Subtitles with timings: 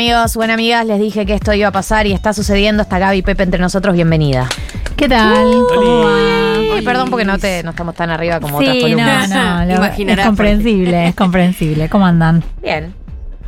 [0.00, 2.82] amigos, buenas amigas, les dije que esto iba a pasar y está sucediendo.
[2.82, 4.48] Está Gaby y Pepe entre nosotros, bienvenida.
[4.96, 5.44] ¿Qué tal?
[5.74, 6.74] ¿Cómo va?
[6.74, 9.28] Uy, perdón porque no te no estamos tan arriba como otras Sí, no, columnas.
[9.28, 11.90] no, lo- es comprensible, es comprensible.
[11.90, 12.42] ¿Cómo andan?
[12.62, 12.94] Bien.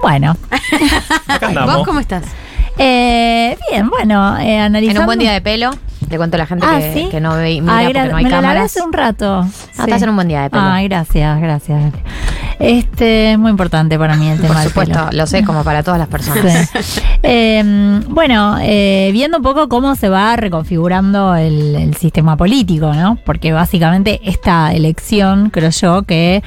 [0.03, 0.37] Bueno,
[1.27, 1.75] Acá andamos.
[1.77, 2.25] ¿Vos cómo estás?
[2.77, 4.99] eh, bien, bueno, eh, analizando.
[5.01, 5.71] En un buen día de pelo,
[6.11, 7.09] le cuento a la gente Ah, que, ¿sí?
[7.11, 8.65] que no ve, mira Ay, porque no hay me cámaras.
[8.67, 9.47] hace un rato.
[9.79, 10.63] Ah, estás en un buen día de pelo.
[10.65, 11.81] Ay, gracias, gracias.
[12.59, 15.11] Este, muy importante para mí el tema Por del supuesto, pelo.
[15.13, 16.71] lo sé como para todas las personas.
[16.83, 17.01] Sí.
[17.25, 23.17] Eh, bueno, eh, viendo un poco cómo se va reconfigurando el, el sistema político, ¿no?
[23.25, 26.43] Porque básicamente esta elección, creo yo, que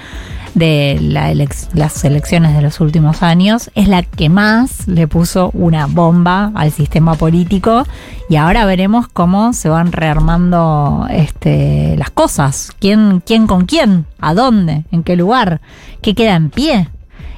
[0.56, 1.34] de la
[1.74, 6.72] las elecciones de los últimos años es la que más le puso una bomba al
[6.72, 7.86] sistema político
[8.30, 14.34] y ahora veremos cómo se van rearmando este, las cosas, quién, quién con quién, a
[14.34, 15.62] dónde, en qué lugar,
[16.06, 16.88] qué queda en pie.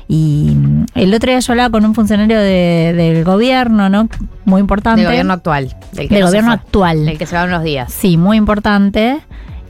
[0.09, 0.55] Y
[0.95, 4.07] el otro día yo hablaba con un funcionario de- del gobierno, ¿no?
[4.45, 5.01] Muy importante.
[5.01, 5.75] Del gobierno actual.
[5.91, 6.55] Del, que Del no se gobierno fue.
[6.61, 7.05] actual.
[7.05, 7.91] Del que se va unos días.
[7.91, 9.19] Sí, muy importante.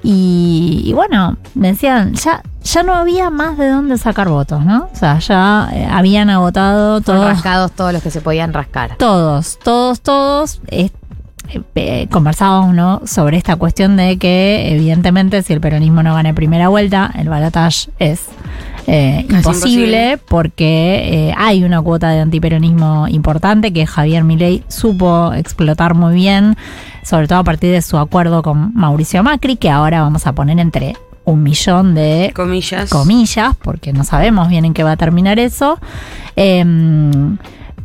[0.04, 4.90] Y, y bueno, me decían, ya, ya no había más de dónde sacar votos, ¿no?
[4.94, 7.34] O sea, ya eh, habían agotado Fueron todos.
[7.36, 8.96] rascados todos los que se podían rascar.
[8.98, 10.62] Todos, todos, todos.
[10.68, 10.92] eh,
[11.76, 13.02] eh, conversábamos ¿no?
[13.06, 17.30] sobre esta cuestión de que evidentemente si el peronismo no gana en primera vuelta, el
[17.30, 18.26] balotaje es
[18.88, 20.18] eh, imposible.
[20.28, 26.56] porque eh, hay una cuota de antiperonismo importante que Javier Milei supo explotar muy bien,
[27.04, 30.60] sobre todo a partir de su acuerdo con Mauricio Macri, que ahora vamos a poner
[30.60, 32.90] entre un millón de Comillas.
[32.90, 35.78] comillas, porque no sabemos bien en qué va a terminar eso.
[36.38, 37.38] Em,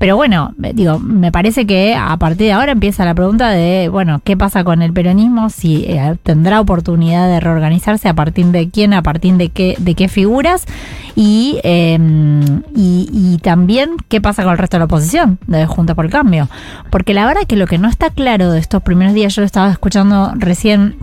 [0.03, 3.89] pero bueno, eh, digo, me parece que a partir de ahora empieza la pregunta de,
[3.89, 5.49] bueno, ¿qué pasa con el peronismo?
[5.49, 9.95] Si eh, tendrá oportunidad de reorganizarse, a partir de quién, a partir de qué, de
[9.95, 10.67] qué figuras,
[11.15, 15.95] y, em, y, y también qué pasa con el resto de la oposición, de Junta
[15.95, 16.49] por el Cambio.
[16.91, 19.47] Porque la verdad que lo que no está claro de estos primeros días, yo lo
[19.47, 20.97] estaba escuchando recién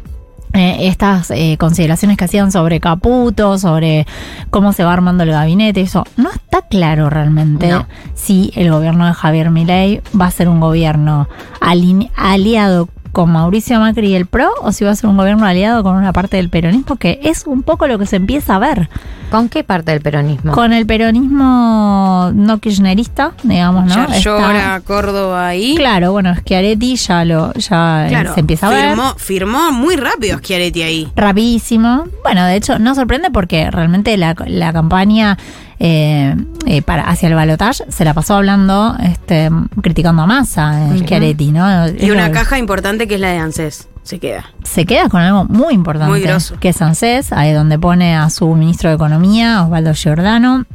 [0.59, 4.05] eh, estas eh, consideraciones que hacían sobre Caputo, sobre
[4.51, 7.87] cómo se va armando el gabinete, eso no está claro realmente No.
[8.13, 11.27] si el gobierno de Javier Milei va a ser un gobierno
[11.61, 15.45] aline- aliado con Mauricio Macri y el PRO o si va a ser un gobierno
[15.45, 18.59] aliado con una parte del peronismo que es un poco lo que se empieza a
[18.59, 18.89] ver
[19.31, 20.51] ¿Con qué parte del peronismo?
[20.53, 23.95] con el peronismo no kirchnerista, digamos, ¿no?
[23.95, 25.75] Ya Está- llora Córdoba ahí.
[25.75, 28.87] Claro, bueno, Schiaretti ya lo ya eh, Claro, se empieza a ver.
[28.89, 31.11] firmó, firmó muy rápido Schiaretti ahí.
[31.15, 32.05] rapidísimo.
[32.23, 35.37] Bueno, de hecho, no sorprende porque realmente la, la campaña
[35.79, 36.35] eh,
[36.65, 39.49] eh, para hacia el balotaje se la pasó hablando, este,
[39.81, 41.87] criticando a Massa, eh, Schiaretti, ¿no?
[41.87, 43.87] Y una caja importante que es la de ANSES.
[44.03, 44.45] Se queda.
[44.63, 48.47] Se queda con algo muy importante, Muy que es ANSES, ahí donde pone a su
[48.55, 50.65] ministro de Economía, Osvaldo Giordano.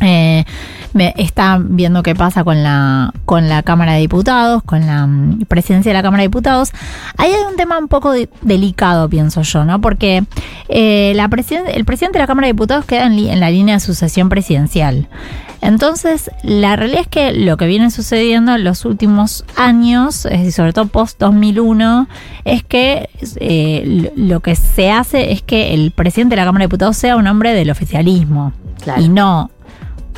[0.00, 0.44] Eh,
[0.92, 5.44] me- está viendo qué pasa con la con la Cámara de Diputados, con la mm,
[5.46, 6.70] presidencia de la Cámara de Diputados.
[7.16, 9.80] Ahí hay un tema un poco de- delicado, pienso yo, ¿no?
[9.80, 10.24] Porque
[10.68, 13.80] eh, la presiden- el presidente de la Cámara de Diputados queda en, la línea de
[13.80, 15.08] sucesión presidencial.
[15.62, 20.52] Entonces, la realidad es que lo que viene sucediendo en los últimos años, es decir,
[20.52, 22.06] sobre todo post-2001,
[22.44, 26.62] es que eh, lo lo que se hace es que el presidente de la Cámara
[26.62, 29.02] de Diputados sea un hombre del oficialismo Claro.
[29.02, 29.50] y no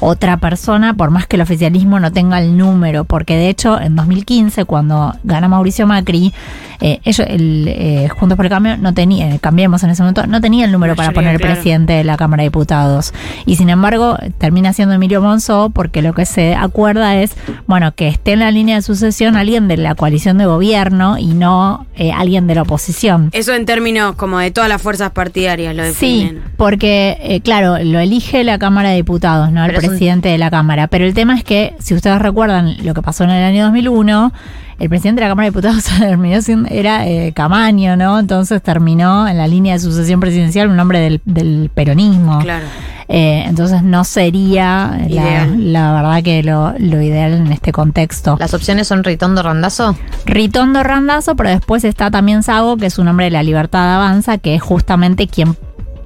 [0.03, 3.95] otra persona, por más que el oficialismo no tenga el número, porque de hecho en
[3.97, 6.33] 2015, cuando gana Mauricio Macri,
[6.81, 10.27] eh, ellos, el, eh, Juntos por el Cambio, no tenía, eh, cambiemos en ese momento,
[10.27, 11.55] no tenía el número para poner claro.
[11.55, 13.15] presidente de la Cámara de Diputados.
[13.47, 17.35] Y sin embargo, termina siendo Emilio Monzó, porque lo que se acuerda es,
[17.69, 21.27] bueno, que esté en la línea de sucesión alguien de la coalición de gobierno y
[21.27, 23.31] no eh, alguien de la oposición.
[23.33, 26.43] Eso en términos como de todas las fuerzas partidarias lo Sí, definen.
[26.57, 29.65] porque, eh, claro, lo elige la Cámara de Diputados, ¿no?
[29.65, 30.89] El Pero presidente de la Cámara.
[30.89, 34.33] Pero el tema es que, si ustedes recuerdan lo que pasó en el año 2001,
[34.79, 38.19] el presidente de la Cámara de Diputados terminó siendo, era eh, Camaño, ¿no?
[38.19, 42.41] Entonces terminó en la línea de sucesión presidencial un hombre del, del peronismo.
[42.41, 42.67] Claro.
[43.15, 48.37] Eh, entonces no sería la, verdad que lo, lo ideal en este contexto.
[48.41, 49.97] ¿Las opciones son Ritondo Randazo?
[50.25, 54.38] Ritondo Randazo, pero después está también Sago, que es un hombre de la libertad avanza,
[54.38, 55.56] que es justamente quien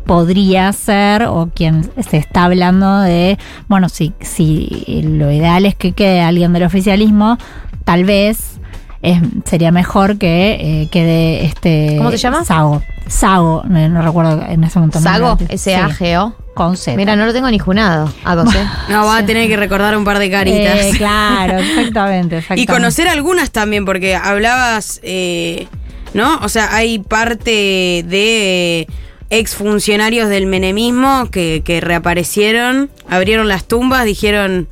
[0.06, 3.38] podría ser o quien se está hablando de,
[3.69, 7.38] bueno, si, si lo ideal es que quede alguien del oficialismo,
[7.85, 8.58] tal vez
[9.03, 11.94] es- sería mejor que eh, quede este...
[11.99, 12.44] ¿Cómo se llama?
[12.44, 12.82] Sago.
[13.08, 14.99] Sago, no, no recuerdo en ese momento.
[15.00, 15.37] Sago.
[15.38, 16.35] Sí, S-A-G-O.
[16.55, 16.97] con Z.
[16.97, 18.12] Mira, no lo tengo ni junado.
[18.25, 18.58] Ah, con C.
[18.88, 20.76] No, va a tener que recordar un par de caritas.
[20.87, 22.62] Eh, claro, exactamente, exactamente.
[22.62, 25.69] Y conocer algunas también, porque hablabas, eh,
[26.14, 26.38] ¿no?
[26.43, 28.88] O sea, hay parte de
[29.31, 34.69] exfuncionarios del menemismo que, que reaparecieron, abrieron las tumbas, dijeron,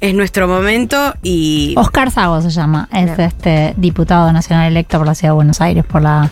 [0.00, 1.74] es nuestro momento y...
[1.78, 5.84] Oscar Sago se llama, es este diputado nacional electo por la Ciudad de Buenos Aires
[5.84, 6.30] por la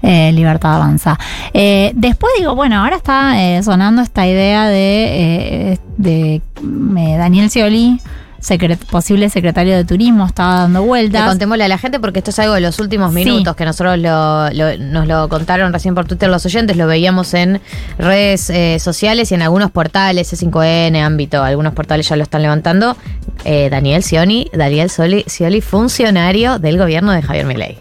[0.00, 1.18] eh, Libertad Avanza.
[1.52, 7.50] Eh, después digo, bueno, ahora está eh, sonando esta idea de, eh, de eh, Daniel
[7.50, 8.00] Scioli,
[8.40, 11.28] secret- posible secretario de Turismo, estaba dando Le vueltas.
[11.28, 13.16] contémosle a la gente porque esto es algo de los últimos Sí.
[13.24, 17.34] minutos que nosotros lo- lo- nos lo contaron recién por Twitter los oyentes, lo veíamos
[17.34, 17.60] en
[17.98, 22.96] redes eh, sociales y en algunos portales, C5N, ámbito, algunos portales ya lo están levantando.
[23.44, 27.78] Eh, Daniel Scioli, Daniel Scioli, Scioli, funcionario del gobierno de Javier Milei.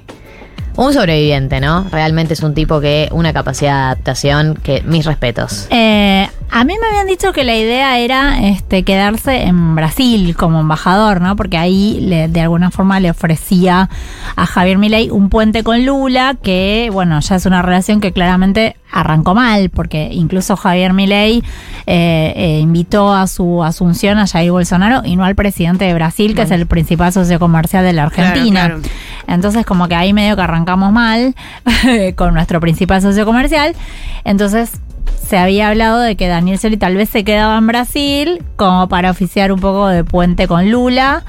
[0.75, 1.87] Un sobreviviente, ¿no?
[1.91, 5.67] Realmente es un tipo que una capacidad de adaptación que mis respetos.
[5.71, 10.59] Eh, a mí me habían dicho que la idea era este, quedarse en Brasil como
[10.59, 11.35] embajador, ¿no?
[11.35, 13.89] Porque ahí le- de alguna forma le ofrecía
[14.35, 18.75] a Javier Milei un puente con Lula, que bueno, ya es una relación que claramente
[18.91, 21.43] arrancó mal, porque incluso Javier Milei
[21.85, 26.33] eh, eh, invitó a su asunción a Jair Bolsonaro y no al presidente de Brasil,
[26.33, 28.65] que es el principal socio comercial de la Argentina.
[28.65, 28.81] claro.
[29.27, 31.35] Entonces, como que ahí medio que arrancamos mal
[32.15, 33.75] con nuestro principal socio comercial.
[34.23, 34.71] Entonces,
[35.27, 39.11] se había hablado de que Daniel Scioli tal vez se quedaba en Brasil como para
[39.11, 41.23] oficiar un poco de puente con Lula.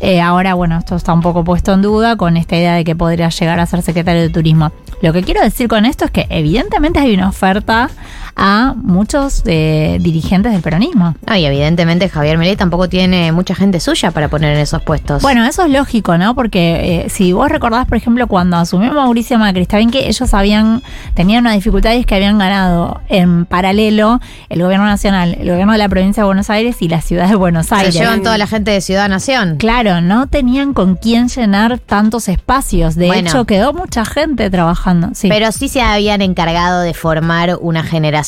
[0.00, 2.96] Eh, ahora, bueno, esto está un poco puesto en duda con esta idea de que
[2.96, 4.72] podría llegar a ser secretario de turismo.
[5.02, 7.90] Lo que quiero decir con esto es que evidentemente hay una oferta
[8.36, 11.14] a muchos eh, dirigentes del peronismo.
[11.26, 15.22] No, y evidentemente Javier Milei tampoco tiene mucha gente suya para poner en esos puestos.
[15.22, 16.34] Bueno, eso es lógico, ¿no?
[16.34, 20.34] Porque eh, si vos recordás, por ejemplo, cuando asumió Mauricio Macri, está bien que ellos
[20.34, 20.82] habían,
[21.14, 25.72] tenían una dificultad y es que habían ganado en paralelo el gobierno nacional, el gobierno
[25.72, 27.94] de la provincia de Buenos Aires y la ciudad de Buenos se Aires.
[27.94, 29.56] llevan toda la gente de Ciudad Nación.
[29.58, 32.96] Claro, no tenían con quién llenar tantos espacios.
[32.96, 33.28] De Bueno.
[33.30, 35.10] hecho, quedó mucha gente trabajando.
[35.14, 35.28] Sí.
[35.28, 38.23] Pero sí se habían encargado de formar una generación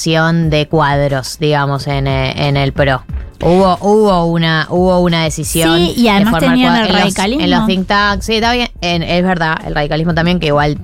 [0.50, 3.02] de cuadros, digamos, en, eh, en el PRO.
[3.42, 5.76] Hubo, hubo una, hubo una decisión.
[5.76, 7.44] Sí, y además de formar tenían el en los- radicalismo.
[7.44, 8.68] En los think tanks, sí, está bien.
[8.80, 10.78] En- es verdad, el radicalismo también, que igual,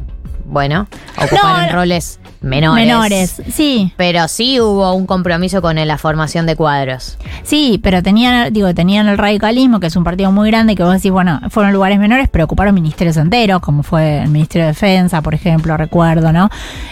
[0.44, 0.87] bueno,
[1.17, 2.87] ocuparon No, roles menores.
[2.87, 3.93] Menores, sí.
[3.97, 7.19] Pero sí hubo un compromiso con la formación de cuadros.
[7.43, 10.93] Sí, pero tenían, digo, tenían el radicalismo, que es un partido muy grande, que vos
[10.94, 15.23] decís, bueno, fueron lugares menores, pero ocuparon ministerios enteros, como fue el Ministerio de Defensa,
[15.23, 16.50] por ejemplo, recuerdo, ¿no?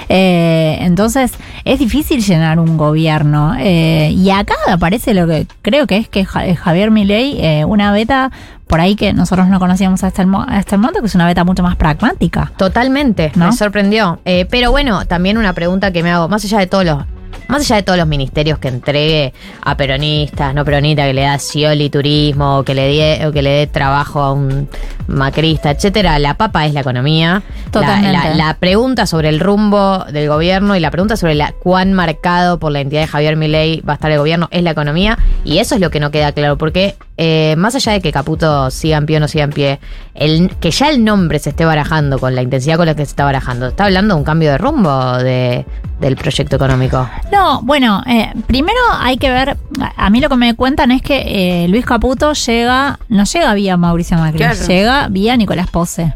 [0.08, 1.32] Eh, entonces,
[1.64, 3.54] es difícil llenar un gobierno.
[3.58, 7.92] Eh, y acá aparece lo que creo que es que Ja- Javier Milei, eh, una
[7.92, 8.30] beta
[8.70, 11.26] por ahí que nosotros no conocíamos hasta el, mo- hasta el momento, que es una
[11.26, 12.52] beta mucho más pragmática.
[12.56, 13.46] Totalmente, ¿No?
[13.46, 14.20] me sorprendió.
[14.24, 17.04] Eh, pero bueno, también una pregunta que me hago, más allá de todos los,
[17.50, 19.32] más allá de todos los ministerios que entregue
[19.62, 23.42] a peronistas, no peronistas, que le da Scioli turismo, o que le dé, o que
[23.42, 24.68] le dé trabajo a un
[25.06, 27.42] macrista, etcétera, la papa es la economía.
[27.66, 28.12] La- Totalmente.
[28.30, 32.58] La, la pregunta sobre el rumbo del gobierno y la pregunta sobre la cuán marcado
[32.58, 35.18] por la entidad de Javier Milei va a estar el gobierno es la economía.
[35.44, 38.70] Y eso es lo que no queda claro, porque eh, más allá de que Caputo
[38.70, 39.80] siga en pie o no siga en pie,
[40.14, 43.10] el, que ya el nombre se esté barajando con la intensidad con la que se
[43.10, 45.64] está barajando, está hablando de un cambio de rumbo de,
[46.00, 47.08] del proyecto económico.
[47.32, 49.56] No, bueno, eh, primero hay que ver,
[49.96, 53.54] a a mí lo que me cuentan es que eh, Luis Caputo llega, no llega
[53.54, 54.66] vía Mauricio Macri, Claro.
[54.66, 56.14] llega vía Nicolás Pose.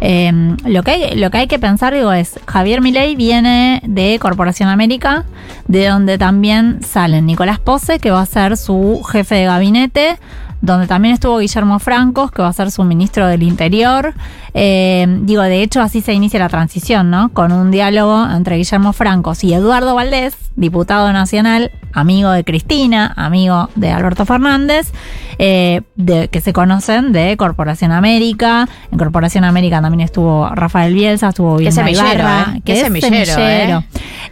[0.00, 4.18] Eh, lo, que hay, lo que hay que pensar, digo, es, Javier Milei viene de
[4.20, 5.24] Corporación América,
[5.66, 10.18] de donde también salen Nicolás Pose, que va a ser su jefe de gabinete,
[10.62, 14.14] donde también estuvo Guillermo Francos, que va a ser su ministro del Interior.
[14.54, 17.30] Eh, digo, de hecho, así se inicia la transición, ¿no?
[17.30, 23.70] Con un diálogo entre Guillermo Francos y Eduardo Valdés, diputado nacional, amigo de Cristina, amigo
[23.74, 24.92] de Alberto Fernández,
[25.38, 28.68] eh, de, que se conocen de Corporación América.
[28.92, 32.62] En Corporación América también estuvo Rafael Bielsa, estuvo Vilma semillero, Ibarra, ¿eh?
[32.64, 33.84] que es semillero, semillero.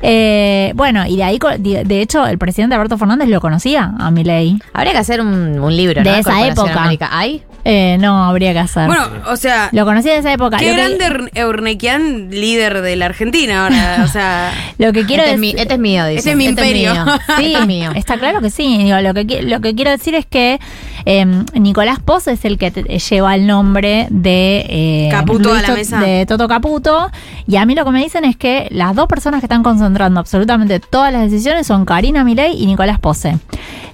[0.02, 4.58] Eh, bueno, y de ahí, de, hecho, el presidente Alberto Fernández lo conocía a Milei.
[4.72, 6.10] Habría que hacer un, un libro, ¿no?
[6.10, 6.82] De esa Corporación época.
[6.82, 7.08] América.
[7.12, 7.42] ¿Hay?
[7.64, 8.86] Eh, no, habría que hacer.
[8.86, 10.56] Bueno, o sea, lo conocí de esa época.
[10.56, 14.02] qué lo, que, grande Eur- Eurnequian, líder de la Argentina ahora.
[14.04, 16.18] O sea, lo que quiero este, es mi, este es mío, dice.
[16.20, 16.94] Este es mi imperio.
[16.94, 17.04] mío.
[17.36, 17.90] Sí, Este es mío.
[17.94, 18.78] está claro que sí.
[18.84, 20.58] Digo, lo, que, lo que quiero decir es que
[21.04, 25.74] eh, Nicolás Pose es el que te- lleva el nombre de eh, Caputo a la
[25.74, 26.00] mesa.
[26.00, 27.10] de Toto Caputo.
[27.46, 30.20] Y a mí lo que me dicen es que las dos personas que están concentrando
[30.20, 33.38] absolutamente todas las decisiones son Karina Milei y Nicolás Pose.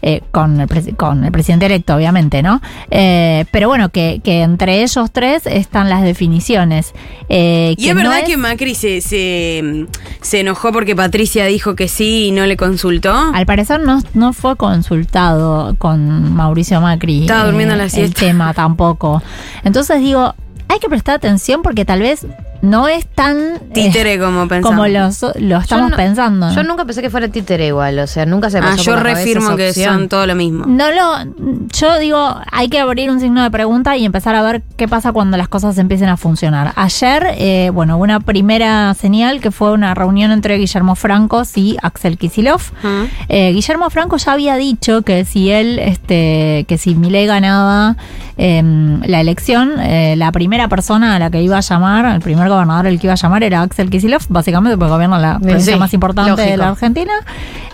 [0.02, 2.60] Eh, con, el presi- con el presidente electo, obviamente, ¿no?
[2.90, 6.92] Eh, pero bueno, que, que entre ellos tres están las definiciones.
[7.28, 9.86] Eh, y que es no verdad que Macri se, se,
[10.20, 13.12] se enojó porque Patricia dijo que sí y no le consultó.
[13.34, 16.95] Al parecer no, no fue consultado con Mauricio Macri.
[17.22, 18.20] Estaba durmiendo la el siesta.
[18.20, 19.22] tema tampoco.
[19.64, 20.34] Entonces digo,
[20.68, 22.26] hay que prestar atención porque tal vez
[22.66, 24.76] no es tan eh, Títere como pensamos.
[24.76, 26.50] como los, lo estamos Yo no- pensando.
[26.52, 28.96] Yo nunca pensé que fuera títere igual, o sea, nunca se pasó Ah, por yo
[28.96, 30.64] la cabeza refirmo esa que son todo lo mismo.
[30.66, 34.62] No lo, yo digo, hay que abrir un signo de pregunta y empezar a ver
[34.76, 36.72] qué pasa cuando las cosas empiecen a funcionar.
[36.76, 42.18] Ayer, eh, bueno, una primera señal que fue una reunión entre Guillermo Francos y Axel
[42.18, 42.60] Kisilov.
[42.82, 43.08] Ujú.
[43.28, 47.96] Eh, Guillermo Franco ya había dicho que si él, este, que si Milei ganaba
[48.38, 48.62] eh,
[49.06, 52.86] la elección, eh, la primera persona a la que iba a llamar, el primer gobernador
[52.86, 55.94] al que iba a llamar era Axel Kisilov, básicamente porque gobierna la provincia Sí, más
[55.94, 57.12] importante de la Argentina,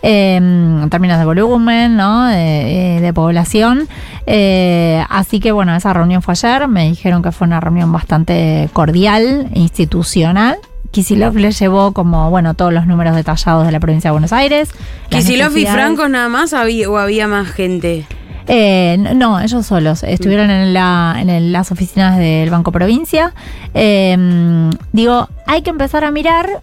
[0.02, 2.26] eh, en términos de volumen, ¿no?
[2.26, 3.88] de, eh, de población.
[4.26, 8.68] Eh, así que bueno, esa reunión fue ayer, me dijeron que fue una reunión bastante
[8.72, 10.58] cordial, institucional.
[10.92, 14.68] Kisilov le llevó como, bueno, todos los números detallados de la provincia de Buenos Aires.
[15.08, 15.72] Kicillof y necesidades.
[15.72, 18.06] Franco nada más había, o había más gente.
[18.48, 20.02] Eh, no, ellos solos.
[20.02, 23.32] Estuvieron en, la, en el- las oficinas del Banco Provincia.
[23.74, 26.60] Eh, digo, hay que empezar a mirar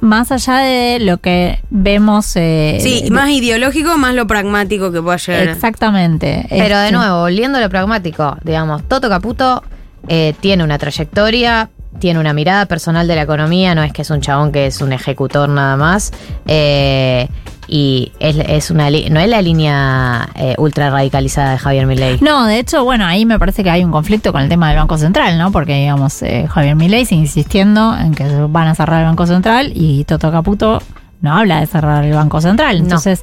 [0.00, 2.32] más allá de lo que vemos.
[2.36, 5.48] eh, Sí, de- más ideológico, más lo pragmático que pueda llegar.
[5.48, 6.46] Exactamente.
[6.48, 9.62] Pero de Este, nuevo, volviendo a lo pragmático, digamos, Toto Caputo
[10.08, 11.68] eh, tiene una trayectoria,
[11.98, 14.80] tiene una mirada personal de la economía, no es que es un chabón que es
[14.80, 16.12] un ejecutor nada más.
[16.46, 17.28] eh,
[17.68, 22.18] y es, es una no es la línea eh, ultra radicalizada de Javier Milei.
[22.20, 24.78] No, de hecho, bueno, ahí me parece que hay un conflicto con el tema del
[24.78, 25.50] Banco Central, ¿no?
[25.50, 29.72] Porque, digamos, eh, Javier Milei sigue insistiendo en que van a cerrar el Banco Central
[29.74, 30.80] y Toto Caputo
[31.20, 32.78] no habla de cerrar el Banco Central.
[32.78, 32.84] No.
[32.84, 33.22] Entonces,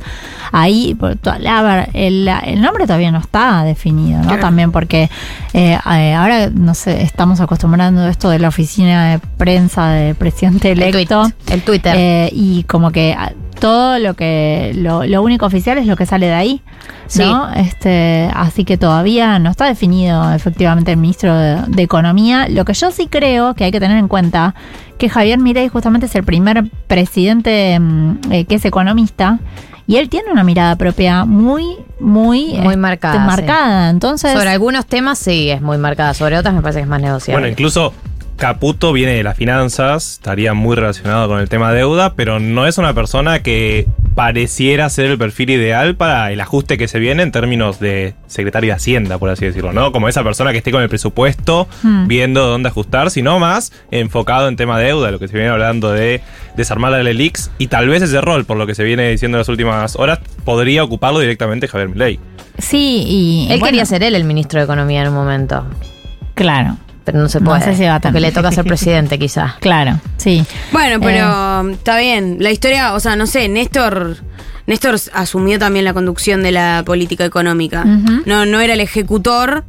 [0.52, 4.28] ahí, por to- a ver, el, el nombre todavía no está definido, ¿no?
[4.28, 4.42] Claro.
[4.42, 5.10] También porque
[5.54, 10.72] eh, eh, ahora, no sé, estamos acostumbrando esto de la oficina de prensa del presidente
[10.72, 11.22] El, electo.
[11.24, 11.96] tweet, el Twitter.
[11.98, 13.32] Eh, y como que ah,
[13.64, 16.62] todo lo que lo, lo único oficial es lo que sale de ahí
[17.18, 17.50] ¿no?
[17.54, 22.74] este así que todavía no está definido efectivamente el ministro de, de economía lo que
[22.74, 24.54] yo sí creo que hay que tener en cuenta
[24.98, 29.40] que Javier Milei justamente es el primer presidente mm, eh, que es economista
[29.88, 33.20] y él tiene una mirada propia muy muy Muy este, marcada, sí.
[33.26, 36.90] marcada entonces Sobre algunos temas sí es muy marcada, sobre otras me parece que es
[36.90, 37.40] más negociable.
[37.40, 37.94] Bueno, incluso
[38.38, 42.78] Caputo viene de las finanzas, estaría muy relacionado con el tema deuda, pero no es
[42.78, 47.32] una persona que pareciera ser el perfil ideal para el ajuste que se viene en
[47.32, 49.92] términos de secretaria de Hacienda, por así decirlo, ¿no?
[49.92, 52.08] Como esa persona que esté con el presupuesto Hmm.
[52.08, 56.22] viendo dónde ajustar, sino más enfocado en tema deuda, lo que se viene hablando de
[56.56, 59.40] desarmar la LELIX, y tal vez ese rol, por lo que se viene diciendo en
[59.40, 62.20] las últimas horas, podría ocuparlo directamente Javier Milei.
[62.60, 65.66] sí y él bueno, quería ser él el ministro de Economía en un momento,
[66.36, 67.62] claro pero no se No puede.
[67.64, 69.54] sé si va a porque le toca ser presidente quizás.
[69.60, 71.00] claro sí Bueno, Eh.
[71.02, 72.38] pero está bien.
[72.40, 74.18] La historia, o sea, no sé, Néstor.
[74.66, 77.84] Néstor asumió también la conducción de la política económica.
[78.26, 79.66] No, no era el ejecutor,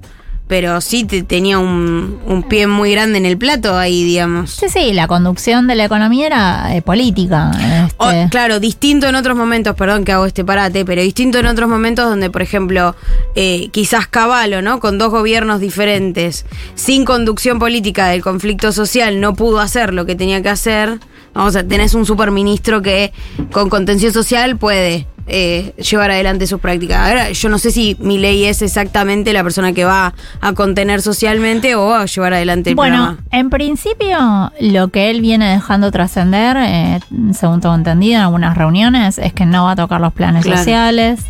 [0.47, 4.51] pero sí te- tenía un, un pie muy grande en el plato ahí, digamos.
[4.51, 7.51] Sí, sí, la conducción de la economía era eh, política.
[7.97, 8.29] O- este.
[8.31, 12.09] claro, distinto en otros momentos, perdón que hago este parate, pero distinto en otros momentos
[12.09, 12.95] donde, por ejemplo,
[13.35, 14.81] eh, quizás Caballo, ¿no?
[14.81, 20.15] Con dos gobiernos diferentes, sin conducción política del conflicto social, no pudo hacer lo que
[20.15, 20.99] tenía que hacer.
[21.35, 23.13] Vamos a tenés un superministro que
[23.53, 27.09] con contención social puede eh, llevar adelante sus prácticas.
[27.09, 31.01] Ahora, yo no sé si mi ley es exactamente la persona que va a contener
[31.03, 33.25] socialmente o a llevar adelante el Bueno, programa.
[33.31, 37.01] en principio lo que él viene dejando trascender, eh,
[37.33, 40.59] según tengo entendido en algunas reuniones, es que no va a tocar los planes Claro.
[40.59, 41.21] sociales.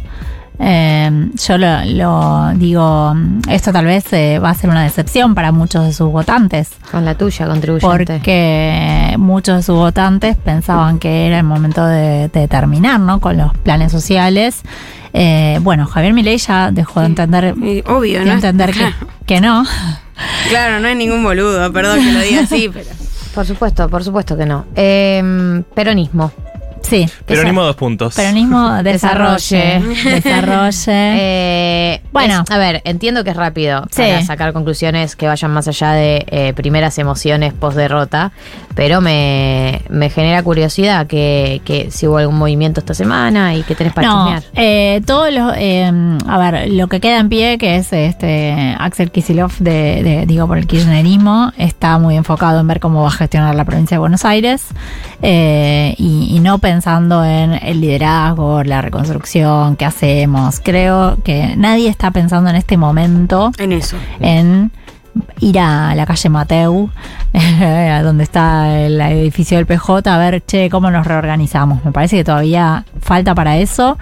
[0.59, 3.13] Eh, yo lo, lo digo,
[3.49, 7.05] esto tal vez eh, va a ser una decepción para muchos de sus votantes, Con
[7.05, 7.89] la tuya, contribuyente.
[7.89, 13.21] porque muchos de sus votantes pensaban que era el momento de, de terminar ¿no?
[13.21, 14.63] con los planes sociales.
[15.13, 18.33] Eh, bueno, Javier Milei ya dejó de entender, Y obvio, de ¿no?
[18.33, 18.93] entender que,
[19.27, 19.65] que no.
[20.49, 22.87] Claro, no es ningún boludo, perdón que lo diga así, pero.
[23.35, 24.65] Por supuesto, por supuesto que no.
[24.77, 26.31] Eh, peronismo.
[26.85, 27.07] Sí.
[27.27, 28.15] Peronismo dos puntos.
[28.15, 29.81] Peronismo desarrolle.
[29.81, 30.15] Desarrolle.
[30.15, 30.75] Desarrolle.
[31.27, 32.43] Eh, Bueno.
[32.47, 34.03] es- a ver, entiendo que es rápido Sí.
[34.03, 38.33] para sacar conclusiones que vayan más allá de eh, primeras emociones post derrota,
[38.75, 43.75] pero me, me genera curiosidad que, que si hubo algún movimiento esta semana y que
[43.75, 45.91] tenés para no, eh, todo lo, eh,
[46.29, 50.47] a ver, lo que queda en pie, que es este Axel Kisilov de, de- digo
[50.47, 54.01] por el kirchnerismo, está muy enfocado en ver cómo va a gestionar la provincia de
[54.01, 54.67] Buenos Aires
[55.23, 60.59] eh, y, y no pensando en el liderazgo, la reconstrucción, qué hacemos.
[60.59, 63.97] Creo que nadie está pensando en este momento En eso.
[64.19, 64.73] en
[65.39, 66.91] ir a la calle Mateu,
[67.33, 71.85] a donde está el edificio del PJ, a ver, che, cómo nos reorganizamos.
[71.85, 73.97] Me parece que todavía falta para eso.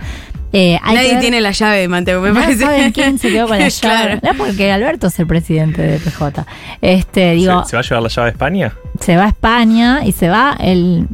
[0.54, 2.60] Eh, hay que Nadie ver- tiene la llave, Mateo, me no parece.
[2.60, 4.18] saben quién se quedó con la llave.
[4.20, 4.20] Claro.
[4.22, 6.44] No, porque Alberto es el presidente de PJ.
[6.82, 8.72] Este, digo, ¿Se, se va a llevar la llave a España?
[9.00, 11.06] se va a España y se va el,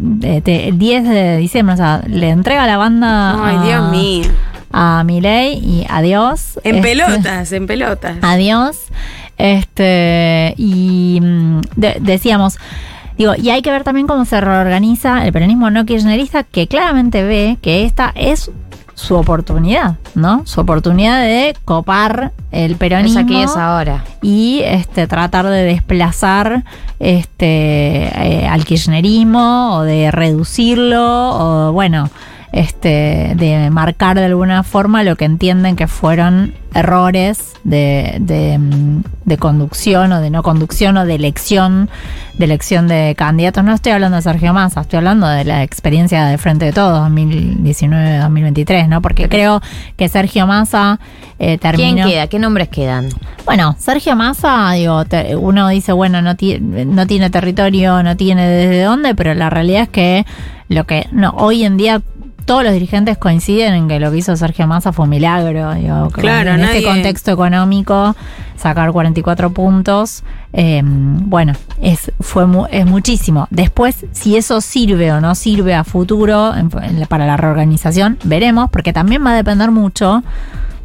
[0.44, 1.74] te- el 10 de diciembre.
[1.74, 4.24] O sea, le entrega la banda Ay, a, Dios mío.
[4.72, 6.58] a Milei y adiós.
[6.64, 8.16] En Este, pelotas, en pelotas.
[8.22, 8.76] Adiós.
[9.38, 12.58] Este, y mm, de- decíamos,
[13.16, 17.22] digo, y hay que ver también cómo se reorganiza el peronismo no kirchnerista, que claramente
[17.22, 18.50] ve que esta es
[18.98, 20.42] su oportunidad, ¿no?
[20.44, 24.04] Su oportunidad de copar el Es peronismo aquí, es ahora.
[24.22, 26.64] y este tratar de desplazar
[26.98, 32.10] este eh, al kirchnerismo o de reducirlo o bueno
[32.52, 38.58] este de marcar de alguna forma lo que entienden que fueron errores de, de,
[39.24, 41.88] de conducción o de no conducción o de elección
[42.38, 46.26] de elección de candidatos no estoy hablando de Sergio Massa estoy hablando de la experiencia
[46.26, 49.60] de Frente de Todos 2019-2023 no porque creo
[49.96, 51.00] que Sergio Massa
[51.38, 52.26] eh, terminó ¿Quién queda?
[52.28, 53.08] ¿Qué nombres quedan?
[53.44, 58.46] bueno, Sergio Massa, digo, te- uno dice, bueno, no, ti- no tiene territorio, no tiene
[58.46, 60.26] desde dónde, pero la realidad es que
[60.68, 62.02] lo que no hoy en día
[62.48, 65.74] todos los dirigentes coinciden en que lo que hizo Sergio Massa fue un milagro.
[65.74, 68.16] Digo, Claro, en este contexto económico,
[68.56, 73.46] sacar 44 puntos, eh, bueno, es, fue mu- es muchísimo.
[73.50, 78.70] Después, si eso sirve o no sirve a futuro en- en para la reorganización, veremos,
[78.70, 80.22] porque también va a depender mucho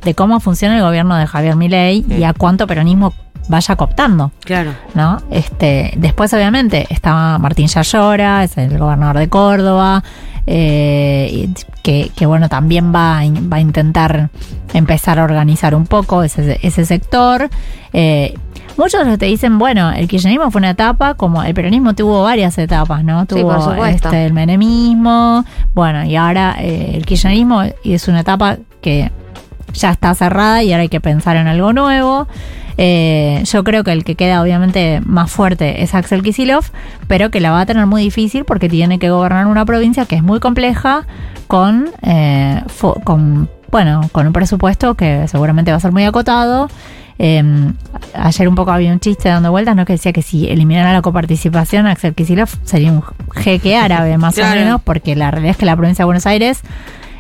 [0.03, 3.13] de cómo funciona el gobierno de Javier Milei y a cuánto peronismo
[3.47, 4.31] vaya cooptando.
[4.43, 4.73] Claro.
[4.93, 5.21] ¿no?
[5.29, 10.03] Este, después, obviamente, estaba Martín Yayora, es el gobernador de Córdoba,
[10.45, 11.49] eh,
[11.81, 14.29] que, que, bueno, también va, a va a intentar
[14.73, 17.49] empezar a organizar un poco ese, ese sector.
[17.93, 18.33] Eh,
[18.77, 23.03] muchos te dicen, bueno, el kirchnerismo fue una etapa, como el peronismo tuvo varias etapas,
[23.03, 23.21] ¿no?
[23.21, 29.11] Sí, Tuvo este, el menemismo, bueno, y ahora eh, el kirchnerismo es una etapa que
[29.73, 32.27] ya está cerrada y ahora hay que pensar en algo nuevo.
[32.77, 36.65] Eh, yo creo que el que queda obviamente más fuerte es Axel Kisilov,
[37.07, 40.15] pero que la va a tener muy difícil porque tiene que gobernar una provincia que
[40.15, 41.05] es muy compleja
[41.47, 42.61] con, eh,
[43.03, 46.67] con bueno, con un presupuesto que seguramente va a ser muy acotado.
[47.19, 47.43] Eh,
[48.15, 49.85] ayer un poco había un chiste dando vueltas, ¿no?
[49.85, 53.03] Que decía que si eliminara la coparticipación, Axel Kisilov sería un
[53.35, 54.59] jeque árabe, más Claro.
[54.59, 56.61] o menos, porque la realidad es que la provincia de Buenos Aires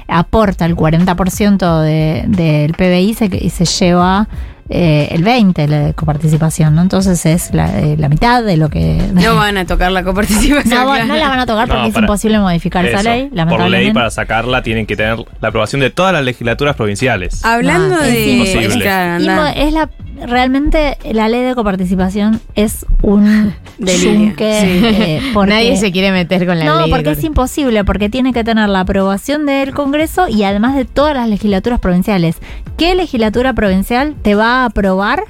[0.07, 4.27] aporta el 40% de- del PBI y se, y se lleva
[4.69, 6.81] eh, el 20% de coparticipación, ¿no?
[6.81, 8.97] Entonces es la, eh, la mitad de lo que...
[9.13, 10.69] No van a tocar la coparticipación.
[10.73, 11.05] No, claro.
[11.05, 13.91] no la van a tocar porque No, es para- imposible modificar esa ley, Por ley,
[13.91, 17.43] para sacarla, tienen que tener la aprobación de todas las legislaturas provinciales.
[17.43, 18.79] Hablando No, es de.
[18.81, 19.89] claro, mo- es la
[20.27, 26.65] realmente la ley de coparticipación es un Delirio, eh, Nadie se quiere meter con la
[26.65, 26.85] no, ley.
[26.85, 30.85] de porque es imposible, porque tiene que tener la aprobación del Congreso y además de
[30.85, 32.37] todas las legislaturas provinciales.
[32.77, 35.23] ¿Qué legislatura provincial te va a aprobar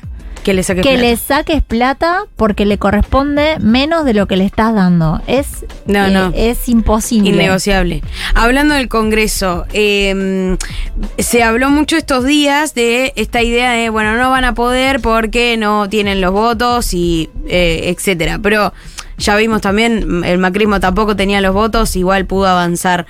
[0.43, 1.01] Que le saque que plata.
[1.01, 5.21] le saques plata porque le corresponde menos de lo que le estás dando?
[5.27, 6.31] Es, No, eh, no.
[6.35, 7.29] es imposible.
[7.29, 8.03] Innegociable.
[8.35, 10.57] Hablando del Congreso, eh,
[11.17, 15.57] se habló mucho estos días de esta idea de, bueno, no van a poder porque
[15.57, 18.39] no tienen los votos y eh, etcétera.
[18.41, 18.73] Pero
[19.17, 23.05] ya vimos también, el macrismo tampoco tenía los votos, igual pudo avanzar.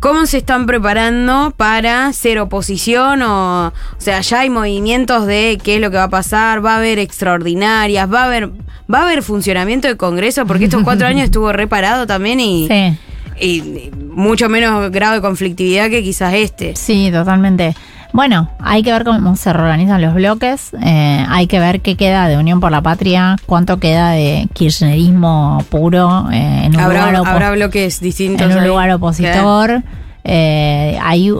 [0.00, 3.22] ¿Cómo se están preparando para ser oposición?
[3.22, 6.74] O, o sea, ya hay movimientos de qué es lo que va a pasar, va
[6.74, 8.50] a haber extraordinarias, va a haber,
[8.92, 12.98] va a haber funcionamiento del Congreso, porque estos cuatro años estuvo reparado también y Sí.
[13.40, 16.76] y mucho menos grado de conflictividad que quizás este.
[16.76, 17.74] Sí, totalmente.
[18.14, 22.28] Bueno, hay que ver cómo se reorganizan los bloques, eh, hay que ver qué queda
[22.28, 27.26] de Unión por la Patria, cuánto queda de kirchnerismo puro eh, en un Habrá, lugar
[27.26, 28.46] habrá bloques distintos.
[28.46, 28.68] en un ahí.
[28.68, 29.82] lugar opositor.
[30.26, 31.30] Eh, ahí,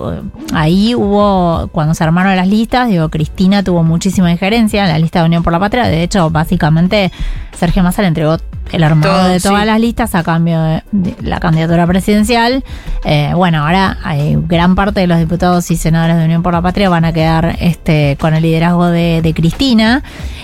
[0.52, 5.20] ahí hubo, cuando se armaron las listas, digo, Cristina tuvo muchísima injerencia en la lista
[5.20, 5.84] de Unión por la Patria.
[5.84, 7.10] De hecho, básicamente,
[7.56, 8.36] Sergio Massa le entregó
[8.72, 9.66] el armado Todo, de todas sí.
[9.66, 10.82] las listas a cambio de,
[11.22, 12.62] la candidatura presidencial.
[13.04, 16.60] Eh, bueno, ahora hay gran parte de los diputados y senadores de Unión por la
[16.60, 20.02] Patria van a quedar este, con el liderazgo de, de Cristina.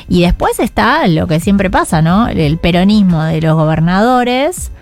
[0.09, 2.29] Y después está lo que siempre pasa, ¿no?
[2.29, 4.73] El peronismo de los gobernadores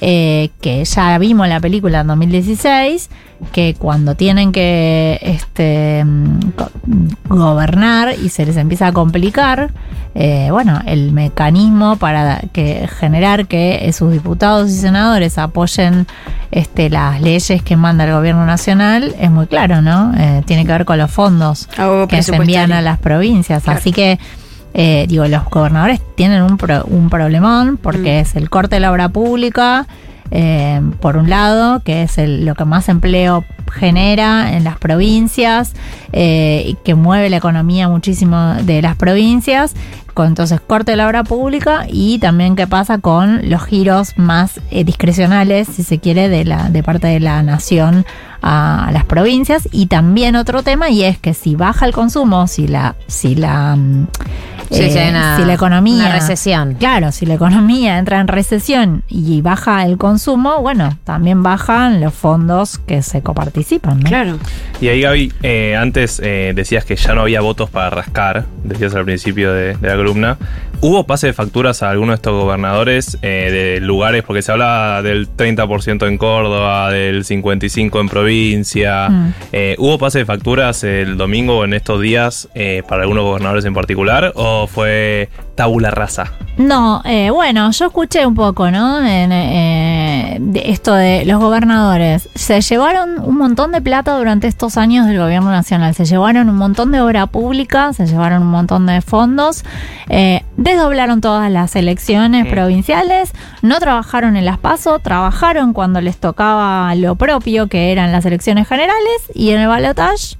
[0.00, 3.10] eh, que ya vimos en la película en 2016,
[3.52, 6.70] que cuando tienen que este, mm, go-
[7.28, 9.70] gobernar y se les empieza a complicar,
[10.14, 16.06] eh, bueno, el mecanismo para que generar que sus diputados y senadores apoyen
[16.50, 20.12] este, las leyes que manda el gobierno nacional es muy claro, ¿no?
[20.16, 23.62] Eh, tiene que ver con los fondos Algo que se envían a las provincias.
[23.64, 23.78] Claro.
[23.78, 24.18] Así que,
[24.80, 28.22] eh, digo, los gobernadores tienen un, pro- un problemón porque Mm.
[28.22, 29.86] es el corte de la obra pública,
[30.30, 35.72] eh, por un lado, que es el- lo que más empleo genera en las provincias
[36.12, 39.74] eh, y que mueve la economía muchísimo de las provincias,
[40.14, 44.60] con entonces corte de la obra pública y también qué pasa con los giros más
[44.70, 48.04] eh, discrecionales, si se quiere, de la de parte de la nación
[48.42, 52.46] a, a las provincias y también otro tema y es que si baja el consumo,
[52.48, 54.06] si la si la mm,
[54.70, 56.74] Sí, eh, si hay una- si la economía una recesión.
[56.74, 62.14] Claro, si la economía entra en recesión y baja el consumo, bueno, también bajan los
[62.14, 64.08] fondos que se coparticipan, ¿no?
[64.08, 64.38] Claro.
[64.80, 68.94] Y ahí, Gaby, eh, antes eh, decías que ya no había votos para rascar, decías
[68.94, 70.36] al principio de, de la columna.
[70.80, 73.50] ¿Hubo pase de facturas a algunos de estos gobernadores eh,
[73.80, 74.22] de lugares?
[74.22, 79.08] Porque se habla del 30% en Córdoba, del 55% en provincia.
[79.08, 79.34] Mm.
[79.52, 83.64] Eh, ¿Hubo pase de facturas el domingo o en estos días eh, para algunos gobernadores
[83.64, 84.32] en particular?
[84.36, 86.32] ¿O fue tabula rasa?
[86.56, 88.98] No, eh, bueno, yo escuché un poco, ¿no?
[89.04, 92.28] En, eh, de esto de los gobernadores.
[92.34, 95.94] Se llevaron un montón de plata durante estos años del gobierno nacional.
[95.94, 99.64] Se llevaron un montón de obra pública, se llevaron un montón de fondos,
[100.08, 102.50] eh, desdoblaron todas las elecciones Mm.
[102.50, 108.24] provinciales, no trabajaron en las PASO, trabajaron cuando les tocaba lo propio, que eran las
[108.26, 110.36] elecciones generales, y en el balotaje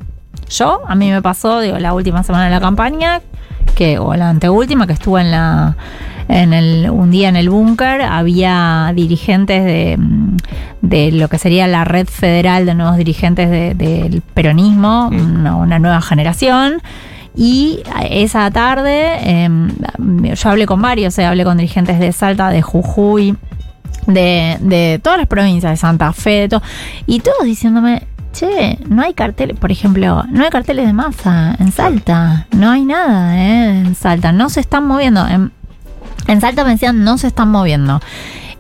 [0.49, 3.21] yo, a mí me pasó, digo, la última semana de la campaña,
[3.73, 5.77] que, o la anteúltima, que estuve en la,
[6.29, 10.37] en el, un día en el búnker, había dirigentes de, mm,
[10.83, 15.37] de lo que sería la red federal de nuevos dirigentes de- del peronismo, Mm.
[15.41, 16.81] una, una nueva generación.
[17.37, 19.71] Y esa tarde em,
[20.35, 23.37] yo hablé con varios, eh, hablé con dirigentes de Salta, de Jujuy,
[24.09, 26.63] de, de todas las provincias, de Santa Fe, de todo,
[27.07, 31.73] y todos diciéndome, che, no hay carteles, por ejemplo, no hay carteles de masa en
[31.73, 35.27] Salta, no hay nada eh, en Salta, no se están moviendo.
[35.27, 35.53] En,
[36.27, 38.01] en Salta me decían, no se están moviendo.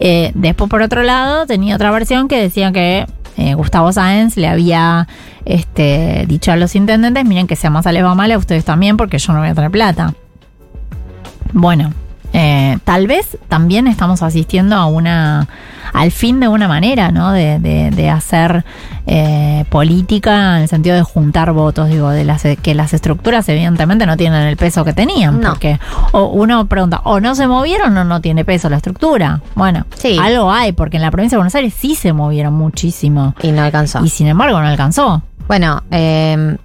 [0.01, 4.49] Eh, después, por otro lado, tenía otra versión que decía que eh, Gustavo Sáenz le
[4.49, 5.09] había
[5.45, 8.65] este, dicho a los intendentes, miren que si a Massa les va mal, a ustedes
[8.65, 10.15] también, porque yo no voy a traer plata.
[11.53, 11.93] Bueno,
[12.33, 15.49] eh, tal vez también estamos asistiendo a una
[15.95, 17.33] al fin de una manera, ¿no?
[17.33, 18.63] De, de- de hacer
[19.07, 24.05] eh, política en el sentido de juntar votos, digo, de las que las estructuras evidentemente
[24.05, 25.49] no tienen el peso que tenían, No.
[25.51, 25.81] porque
[26.13, 29.41] o uno pregunta, o no se movieron o no tiene peso la estructura.
[29.55, 30.19] Bueno, Sí.
[30.21, 33.63] algo hay, porque en la provincia de Buenos Aires sí se movieron muchísimo Y no
[33.63, 34.05] alcanzó.
[34.05, 35.23] y sin embargo no alcanzó.
[35.49, 36.57] Bueno, eh,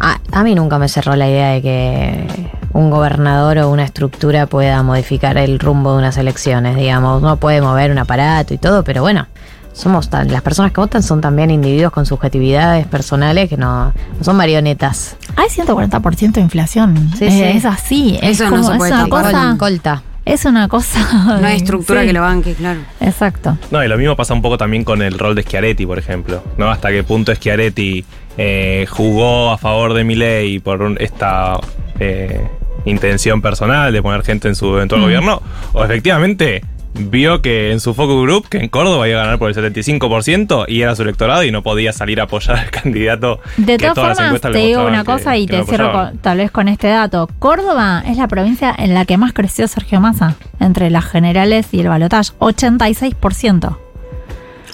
[0.00, 4.46] a, a mí nunca me cerró la idea de que un gobernador o una estructura
[4.46, 7.20] pueda modificar el rumbo de unas elecciones, digamos.
[7.22, 9.26] Uno puede mover un aparato y todo, pero bueno,
[9.72, 13.86] somos tan, las personas que votan son también individuos con subjetividades personales que no,
[14.18, 15.16] no son marionetas.
[15.36, 17.10] Hay 140% de inflación.
[17.16, 17.42] Sí, Eh, sí.
[17.58, 18.18] Es así.
[18.22, 19.54] Eso es no como- se es puede una cosa.
[19.58, 20.02] Colta.
[20.26, 21.38] Es una cosa.
[21.40, 22.80] No hay estructura Sí, que lo banque, claro.
[23.00, 23.56] Exacto.
[23.70, 26.42] No, y lo mismo pasa un poco también con el rol de Schiaretti, por ejemplo.
[26.58, 26.70] ¿no?
[26.70, 28.04] Hasta qué punto Schiaretti
[28.36, 31.58] eh, jugó a favor de Milei por un- esta
[31.98, 32.46] eh,
[32.84, 35.04] intención personal de poner gente en su eventual Mm.
[35.04, 39.38] gobierno, o efectivamente vio que en su focus group, que en Córdoba iba a ganar
[39.38, 43.38] por el 75% y era su electorado y no podía salir a apoyar al candidato
[43.56, 46.38] De que todas formas, te digo una que- cosa y que te cierro con- tal
[46.38, 47.28] vez con este dato.
[47.38, 51.80] Córdoba es la provincia en la que más creció Sergio Massa entre las generales y
[51.80, 52.32] el balotaje.
[52.40, 53.78] 86%.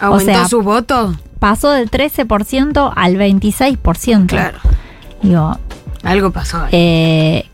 [0.00, 1.14] ¿Aumentó sea, su voto?
[1.38, 4.26] Pasó del 13% al 26%.
[4.26, 4.58] Claro.
[5.22, 5.58] Digo,
[6.06, 6.68] Algo pasó ahí.
[6.72, 7.44] eh,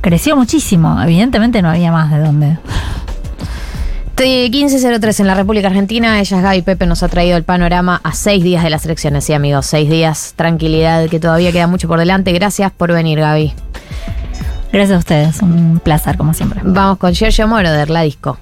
[0.00, 1.00] creció muchísimo.
[1.02, 2.58] Evidentemente no había más de dónde.
[4.14, 6.20] T- 1503 en la República Argentina.
[6.20, 9.24] Ella es Gaby Pepe, nos ha traído el panorama a seis días de las elecciones.
[9.24, 10.34] Sí, amigos, seis días.
[10.36, 12.32] Tranquilidad, que todavía queda mucho por delante.
[12.32, 13.54] Gracias por venir, Gaby.
[14.72, 15.42] Gracias a ustedes.
[15.42, 16.60] Un placer, como siempre.
[16.64, 18.38] Vamos con Giorgio Moroder, la disco.